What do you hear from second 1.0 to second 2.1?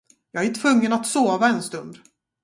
sova en stund.